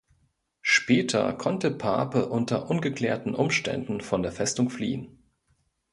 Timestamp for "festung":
4.31-4.71